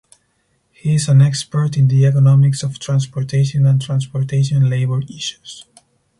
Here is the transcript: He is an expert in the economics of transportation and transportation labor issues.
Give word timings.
He 0.71 0.95
is 0.95 1.07
an 1.09 1.21
expert 1.21 1.77
in 1.77 1.87
the 1.87 2.07
economics 2.07 2.63
of 2.63 2.79
transportation 2.79 3.67
and 3.67 3.79
transportation 3.79 4.67
labor 4.67 5.03
issues. 5.07 5.65